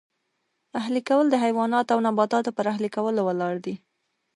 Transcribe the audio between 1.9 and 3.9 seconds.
او نباتاتو پر اهلي کولو ولاړ دی